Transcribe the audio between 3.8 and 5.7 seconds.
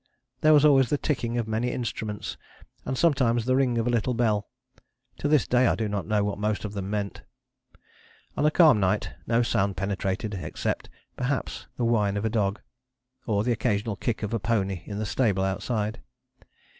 a little bell: to this day